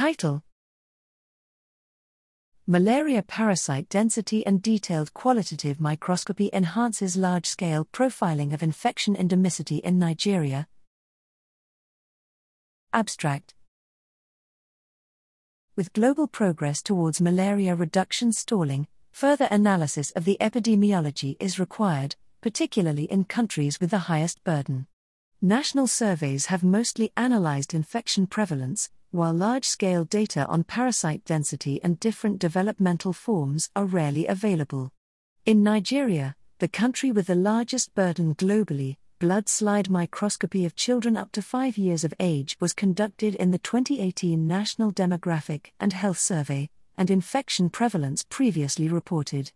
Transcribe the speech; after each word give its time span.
Title 0.00 0.42
Malaria 2.66 3.22
parasite 3.22 3.86
density 3.90 4.46
and 4.46 4.62
detailed 4.62 5.12
qualitative 5.12 5.78
microscopy 5.78 6.48
enhances 6.54 7.18
large 7.18 7.44
scale 7.44 7.84
profiling 7.84 8.54
of 8.54 8.62
infection 8.62 9.14
endemicity 9.14 9.78
in 9.80 9.98
Nigeria. 9.98 10.66
Abstract 12.94 13.52
With 15.76 15.92
global 15.92 16.26
progress 16.26 16.80
towards 16.80 17.20
malaria 17.20 17.74
reduction 17.74 18.32
stalling, 18.32 18.86
further 19.12 19.48
analysis 19.50 20.12
of 20.12 20.24
the 20.24 20.38
epidemiology 20.40 21.36
is 21.38 21.60
required, 21.60 22.16
particularly 22.40 23.04
in 23.04 23.24
countries 23.24 23.78
with 23.78 23.90
the 23.90 24.08
highest 24.08 24.42
burden. 24.44 24.86
National 25.42 25.86
surveys 25.86 26.46
have 26.46 26.64
mostly 26.64 27.12
analyzed 27.18 27.74
infection 27.74 28.26
prevalence, 28.26 28.88
while 29.10 29.32
large 29.32 29.64
scale 29.64 30.04
data 30.04 30.46
on 30.46 30.62
parasite 30.62 31.24
density 31.24 31.80
and 31.82 31.98
different 31.98 32.38
developmental 32.38 33.12
forms 33.12 33.68
are 33.74 33.84
rarely 33.84 34.26
available. 34.26 34.92
In 35.44 35.62
Nigeria, 35.62 36.36
the 36.58 36.68
country 36.68 37.10
with 37.10 37.26
the 37.26 37.34
largest 37.34 37.94
burden 37.94 38.34
globally, 38.34 38.96
blood 39.18 39.48
slide 39.48 39.90
microscopy 39.90 40.64
of 40.64 40.76
children 40.76 41.16
up 41.16 41.32
to 41.32 41.42
5 41.42 41.76
years 41.76 42.04
of 42.04 42.14
age 42.20 42.56
was 42.60 42.72
conducted 42.72 43.34
in 43.34 43.50
the 43.50 43.58
2018 43.58 44.46
National 44.46 44.92
Demographic 44.92 45.72
and 45.80 45.92
Health 45.92 46.18
Survey, 46.18 46.70
and 46.96 47.10
infection 47.10 47.68
prevalence 47.68 48.24
previously 48.28 48.88
reported. 48.88 49.52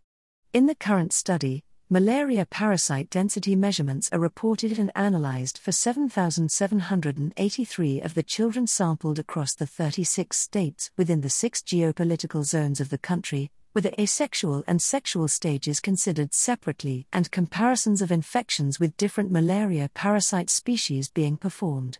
In 0.53 0.65
the 0.65 0.75
current 0.75 1.13
study, 1.13 1.63
Malaria 1.87 2.47
parasite 2.47 3.11
density 3.11 3.55
measurements 3.55 4.09
are 4.11 4.17
reported 4.17 4.79
and 4.79 4.91
analyzed 4.95 5.59
for 5.59 5.71
7,783 5.71 8.01
of 8.01 8.15
the 8.15 8.23
children 8.23 8.65
sampled 8.65 9.19
across 9.19 9.53
the 9.53 9.67
36 9.67 10.35
states 10.35 10.89
within 10.97 11.21
the 11.21 11.29
six 11.29 11.61
geopolitical 11.61 12.43
zones 12.43 12.81
of 12.81 12.89
the 12.89 12.97
country, 12.97 13.51
with 13.75 13.83
the 13.83 14.01
asexual 14.01 14.63
and 14.65 14.81
sexual 14.81 15.27
stages 15.27 15.79
considered 15.79 16.33
separately 16.33 17.05
and 17.13 17.29
comparisons 17.29 18.01
of 18.01 18.11
infections 18.11 18.79
with 18.79 18.97
different 18.97 19.31
malaria 19.31 19.87
parasite 19.93 20.49
species 20.49 21.09
being 21.09 21.37
performed. 21.37 21.99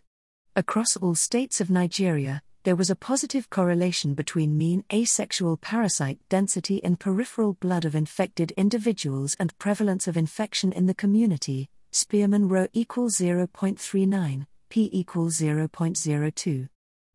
Across 0.56 0.96
all 0.96 1.14
states 1.14 1.60
of 1.60 1.70
Nigeria, 1.70 2.42
there 2.66 2.74
was 2.74 2.90
a 2.90 2.96
positive 2.96 3.48
correlation 3.48 4.12
between 4.12 4.58
mean 4.58 4.82
asexual 4.92 5.56
parasite 5.56 6.18
density 6.28 6.78
in 6.78 6.96
peripheral 6.96 7.52
blood 7.60 7.84
of 7.84 7.94
infected 7.94 8.50
individuals 8.56 9.36
and 9.38 9.56
prevalence 9.56 10.08
of 10.08 10.16
infection 10.16 10.72
in 10.72 10.86
the 10.86 10.94
community. 10.94 11.70
Spearman 11.92 12.48
rho 12.48 12.66
equals 12.72 13.18
0.39, 13.18 14.46
p 14.68 14.90
equals 14.92 15.38
0.02. 15.38 16.68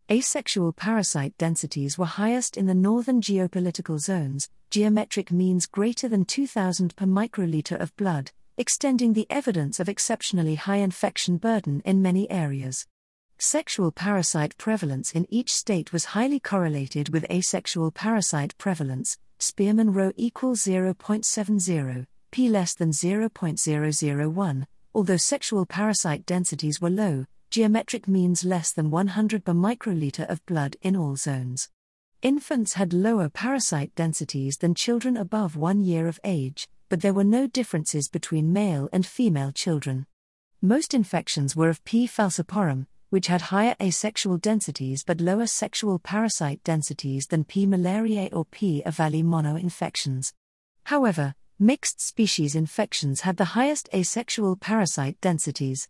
Asexual 0.09 0.71
parasite 0.71 1.37
densities 1.37 1.97
were 1.97 2.05
highest 2.05 2.55
in 2.55 2.67
the 2.67 2.73
northern 2.73 3.19
geopolitical 3.19 3.99
zones, 3.99 4.47
geometric 4.69 5.33
means 5.33 5.65
greater 5.65 6.07
than 6.07 6.23
2000 6.23 6.95
per 6.95 7.05
microliter 7.05 7.77
of 7.77 7.93
blood, 7.97 8.31
extending 8.55 9.11
the 9.11 9.27
evidence 9.29 9.81
of 9.81 9.89
exceptionally 9.89 10.55
high 10.55 10.77
infection 10.77 11.35
burden 11.35 11.81
in 11.83 12.01
many 12.01 12.31
areas. 12.31 12.87
Sexual 13.43 13.91
parasite 13.91 14.55
prevalence 14.59 15.13
in 15.13 15.25
each 15.27 15.51
state 15.51 15.91
was 15.91 16.13
highly 16.13 16.39
correlated 16.39 17.09
with 17.09 17.25
asexual 17.31 17.89
parasite 17.89 18.55
prevalence. 18.59 19.17
Spearman 19.39 19.93
rho 19.93 20.11
equals 20.15 20.61
0.70, 20.61 22.05
p 22.29 22.49
less 22.49 22.75
than 22.75 22.91
0.001. 22.91 24.67
Although 24.93 25.17
sexual 25.17 25.65
parasite 25.65 26.23
densities 26.27 26.79
were 26.79 26.91
low, 26.91 27.25
geometric 27.49 28.07
means 28.07 28.45
less 28.45 28.71
than 28.71 28.91
100 28.91 29.43
per 29.43 29.53
microliter 29.53 30.29
of 30.29 30.45
blood 30.45 30.75
in 30.83 30.95
all 30.95 31.15
zones. 31.15 31.67
Infants 32.21 32.73
had 32.73 32.93
lower 32.93 33.27
parasite 33.27 33.95
densities 33.95 34.57
than 34.57 34.75
children 34.75 35.17
above 35.17 35.55
one 35.55 35.81
year 35.81 36.07
of 36.07 36.19
age, 36.23 36.67
but 36.89 37.01
there 37.01 37.15
were 37.15 37.23
no 37.23 37.47
differences 37.47 38.07
between 38.07 38.53
male 38.53 38.87
and 38.93 39.03
female 39.03 39.51
children. 39.51 40.05
Most 40.61 40.93
infections 40.93 41.55
were 41.55 41.69
of 41.69 41.83
P. 41.85 42.05
falciparum, 42.05 42.85
which 43.11 43.27
had 43.27 43.41
higher 43.53 43.75
asexual 43.81 44.37
densities 44.37 45.03
but 45.03 45.21
lower 45.21 45.45
sexual 45.45 45.99
parasite 45.99 46.63
densities 46.63 47.27
than 47.27 47.43
P. 47.43 47.67
malariae 47.67 48.33
or 48.33 48.45
P. 48.45 48.81
ovale 48.85 49.23
mono 49.23 49.55
infections. 49.55 50.33
However, 50.85 51.35
mixed 51.59 52.01
species 52.01 52.55
infections 52.55 53.21
had 53.21 53.37
the 53.37 53.53
highest 53.53 53.89
asexual 53.93 54.55
parasite 54.55 55.19
densities. 55.21 55.87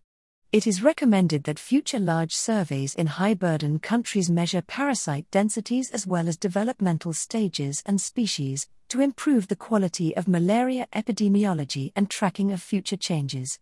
It 0.51 0.65
is 0.67 0.83
recommended 0.83 1.45
that 1.45 1.59
future 1.59 1.99
large 1.99 2.33
surveys 2.33 2.95
in 2.95 3.07
high 3.07 3.35
burden 3.35 3.79
countries 3.79 4.29
measure 4.29 4.61
parasite 4.63 5.29
densities 5.31 5.91
as 5.91 6.05
well 6.05 6.27
as 6.27 6.35
developmental 6.35 7.13
stages 7.13 7.83
and 7.85 8.01
species 8.01 8.67
to 8.89 8.99
improve 8.99 9.47
the 9.47 9.55
quality 9.55 10.13
of 10.17 10.27
malaria 10.27 10.87
epidemiology 10.93 11.93
and 11.95 12.09
tracking 12.09 12.51
of 12.51 12.61
future 12.61 12.97
changes. 12.97 13.59